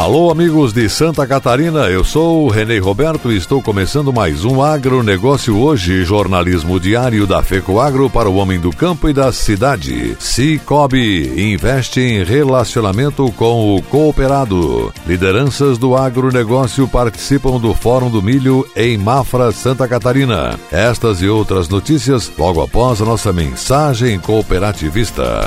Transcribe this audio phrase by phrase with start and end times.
[0.00, 4.62] Alô, amigos de Santa Catarina, eu sou o Renê Roberto e estou começando mais um
[4.62, 10.16] Agronegócio Hoje, jornalismo diário da FECO Agro para o homem do campo e da cidade.
[10.18, 14.90] Cicobi investe em relacionamento com o cooperado.
[15.06, 20.58] Lideranças do agronegócio participam do Fórum do Milho em Mafra, Santa Catarina.
[20.72, 25.46] Estas e outras notícias logo após a nossa mensagem cooperativista.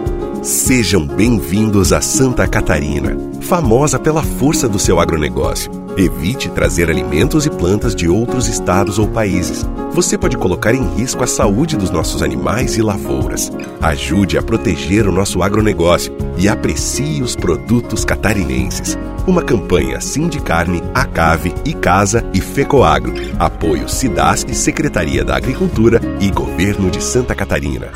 [0.41, 5.71] Sejam bem-vindos a Santa Catarina, famosa pela força do seu agronegócio.
[5.95, 9.63] Evite trazer alimentos e plantas de outros estados ou países.
[9.91, 13.51] Você pode colocar em risco a saúde dos nossos animais e lavouras.
[13.79, 18.97] Ajude a proteger o nosso agronegócio e aprecie os produtos catarinenses.
[19.27, 23.13] Uma campanha Sindicarne, Acave, Icasa e Fecoagro.
[23.37, 27.91] Apoio Cidasc, Secretaria da Agricultura e Governo de Santa Catarina.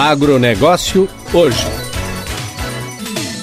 [0.00, 1.79] Agronegócio hoje.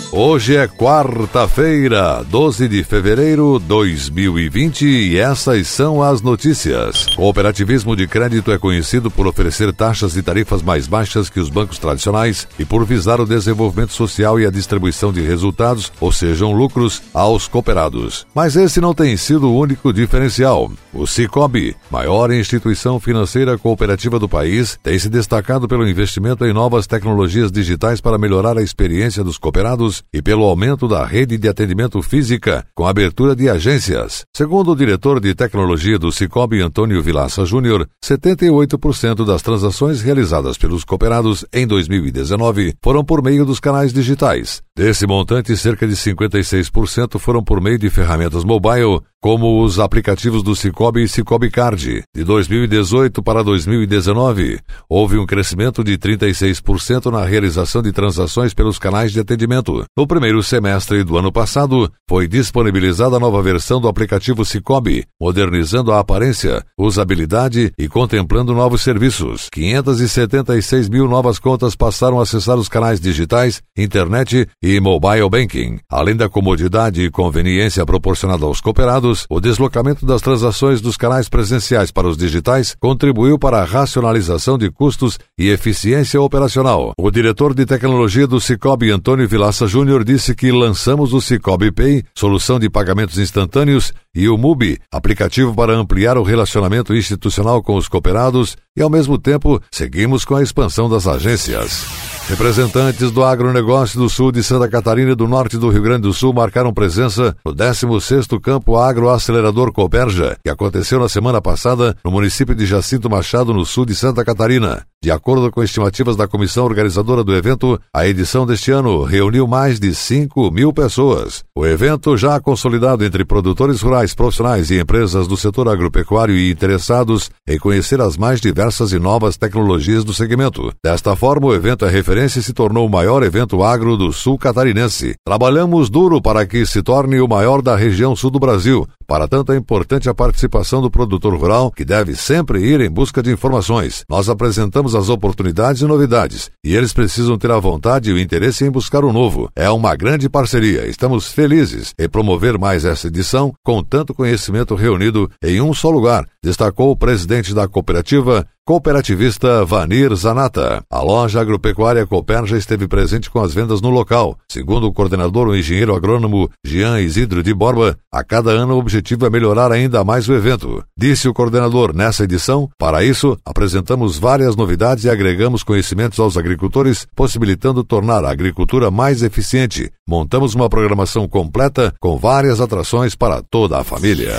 [0.09, 7.07] Hoje é quarta-feira, 12 de fevereiro de 2020 e essas são as notícias.
[7.07, 11.49] O cooperativismo de crédito é conhecido por oferecer taxas e tarifas mais baixas que os
[11.49, 16.53] bancos tradicionais e por visar o desenvolvimento social e a distribuição de resultados, ou sejam
[16.53, 18.25] lucros, aos cooperados.
[18.33, 20.71] Mas esse não tem sido o único diferencial.
[20.93, 26.87] O Cicobi, maior instituição financeira cooperativa do país, tem se destacado pelo investimento em novas
[26.87, 32.01] tecnologias digitais para melhorar a experiência dos cooperados e pelo aumento da rede de atendimento
[32.01, 34.23] física com a abertura de agências.
[34.35, 40.83] Segundo o diretor de tecnologia do Cicobi, Antônio Vilaça Júnior, 78% das transações realizadas pelos
[40.83, 44.66] cooperados em 2019 foram por meio dos canais digitais.
[44.77, 50.55] Desse montante, cerca de 56% foram por meio de ferramentas mobile, como os aplicativos do
[50.55, 52.03] Cicobi e Cicobi Card.
[52.15, 59.11] De 2018 para 2019, houve um crescimento de 36% na realização de transações pelos canais
[59.11, 59.83] de atendimento.
[59.97, 65.91] No primeiro semestre do ano passado, foi disponibilizada a nova versão do aplicativo Cicobi, modernizando
[65.91, 69.49] a aparência, usabilidade e contemplando novos serviços.
[69.51, 75.79] 576 mil novas contas passaram a acessar os canais digitais, internet e mobile banking.
[75.89, 81.89] Além da comodidade e conveniência proporcionada aos cooperados, o deslocamento das transações dos canais presenciais
[81.91, 86.91] para os digitais contribuiu para a racionalização de custos e eficiência operacional.
[86.97, 92.03] O diretor de tecnologia do Cicobi, Antônio Vilaça Júnior disse que lançamos o Cicobi Pay,
[92.13, 97.87] solução de pagamentos instantâneos, e o MUBI, aplicativo para ampliar o relacionamento institucional com os
[97.87, 102.06] cooperados, e ao mesmo tempo seguimos com a expansão das agências.
[102.29, 106.13] Representantes do agronegócio do sul de Santa Catarina e do norte do Rio Grande do
[106.13, 112.53] Sul marcaram presença no 16º Campo Agroacelerador Coberja, que aconteceu na semana passada no município
[112.53, 114.85] de Jacinto Machado, no sul de Santa Catarina.
[115.01, 119.79] De acordo com estimativas da comissão organizadora do evento, a edição deste ano reuniu mais
[119.79, 121.43] de 5 mil pessoas.
[121.55, 127.29] O evento, já consolidado entre produtores rurais, profissionais e empresas do setor agropecuário e interessados
[127.47, 130.73] em conhecer as mais diversas e novas tecnologias do segmento.
[130.83, 134.37] Desta forma, o evento é referência e se tornou o maior evento agro do sul
[134.37, 135.15] catarinense.
[135.25, 138.87] Trabalhamos duro para que se torne o maior da região sul do Brasil.
[139.05, 143.23] Para tanto, é importante a participação do produtor rural, que deve sempre ir em busca
[143.23, 144.03] de informações.
[144.09, 148.65] Nós apresentamos as oportunidades e novidades, e eles precisam ter a vontade e o interesse
[148.65, 149.49] em buscar o novo.
[149.55, 150.87] É uma grande parceria.
[150.87, 156.25] Estamos felizes em promover mais essa edição com tanto conhecimento reunido em um só lugar,
[156.43, 160.83] destacou o presidente da cooperativa, cooperativista Vanir Zanata.
[160.91, 164.37] A loja agropecuária Cooper já esteve presente com as vendas no local.
[164.51, 169.25] Segundo o coordenador, o engenheiro agrônomo Jean Isidro de Borba, a cada ano o objetivo
[169.25, 170.83] é melhorar ainda mais o evento.
[170.97, 177.07] Disse o coordenador nessa edição, para isso, apresentamos várias novidades e agregamos conhecimentos aos agricultores,
[177.15, 179.89] possibilitando tornar a agricultura mais eficiente.
[180.05, 184.33] Montamos uma programação completa com várias atrações para toda a família.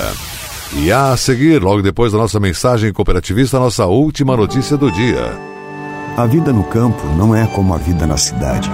[0.76, 5.32] E a seguir, logo depois da nossa mensagem cooperativista, a nossa última notícia do dia.
[6.16, 8.70] A vida no campo não é como a vida na cidade.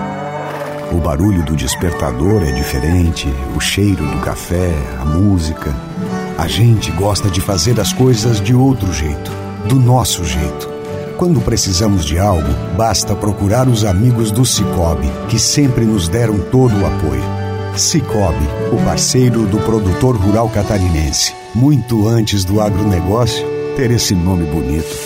[0.92, 5.74] O barulho do despertador é diferente, o cheiro do café, a música.
[6.36, 9.30] A gente gosta de fazer as coisas de outro jeito,
[9.68, 10.74] do nosso jeito
[11.16, 16.74] Quando precisamos de algo, basta procurar os amigos do Cicobi, que sempre nos deram todo
[16.76, 17.43] o apoio.
[17.76, 21.34] Cicobi, o parceiro do produtor rural catarinense.
[21.54, 23.44] Muito antes do agronegócio
[23.76, 24.96] ter esse nome bonito.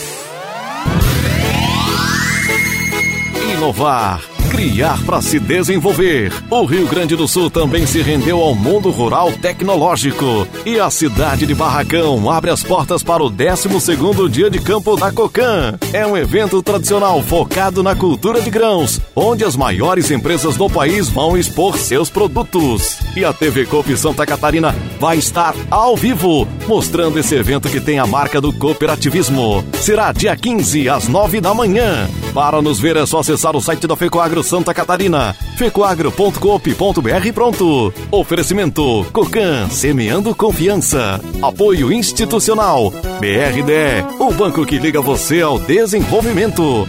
[3.56, 4.20] Inovar
[4.58, 6.32] Criar para se desenvolver.
[6.50, 10.48] O Rio Grande do Sul também se rendeu ao mundo rural tecnológico.
[10.66, 13.68] E a cidade de Barracão abre as portas para o 12
[14.28, 15.78] dia de campo da Cocan.
[15.92, 21.08] É um evento tradicional focado na cultura de grãos, onde as maiores empresas do país
[21.08, 22.98] vão expor seus produtos.
[23.16, 28.00] E a TV Coop Santa Catarina vai estar ao vivo, mostrando esse evento que tem
[28.00, 29.64] a marca do cooperativismo.
[29.74, 32.10] Será dia 15 às 9 da manhã.
[32.34, 35.34] Para nos ver é só acessar o site da FECOAGRO Santa Catarina.
[35.58, 37.92] fecoagro.coop.br pronto.
[38.10, 41.20] Oferecimento Cocan, semeando confiança.
[41.42, 42.90] Apoio institucional.
[43.20, 46.88] BRDE, o banco que liga você ao desenvolvimento.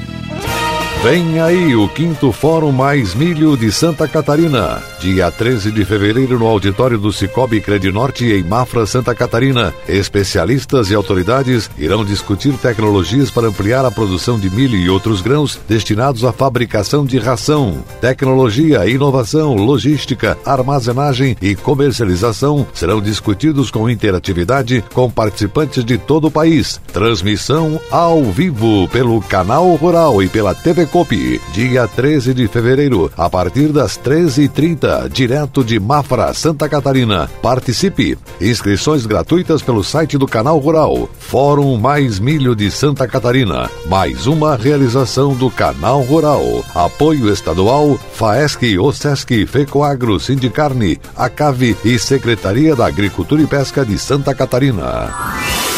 [1.02, 6.46] Vem aí o quinto Fórum Mais Milho de Santa Catarina, dia 13 de fevereiro no
[6.46, 9.74] auditório do Cicobi Credinorte em Mafra, Santa Catarina.
[9.88, 15.58] Especialistas e autoridades irão discutir tecnologias para ampliar a produção de milho e outros grãos
[15.70, 17.82] destinados à fabricação de ração.
[18.02, 26.32] Tecnologia, inovação, logística, armazenagem e comercialização serão discutidos com interatividade com participantes de todo o
[26.32, 26.80] país.
[26.92, 33.30] Transmissão ao vivo pelo Canal Rural e pela TV Copi, dia 13 de fevereiro, a
[33.30, 37.30] partir das 13h30, direto de Mafra, Santa Catarina.
[37.42, 38.18] Participe!
[38.42, 41.08] Inscrições gratuitas pelo site do Canal Rural.
[41.20, 43.70] Fórum Mais Milho de Santa Catarina.
[43.86, 46.66] Mais uma realização do Canal Rural.
[46.74, 54.34] Apoio estadual, FAESC, OSESC, FECOAGRO, Sindicarne, ACAVE e Secretaria da Agricultura e Pesca de Santa
[54.34, 55.69] Catarina.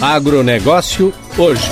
[0.00, 1.68] Agronegócio hoje.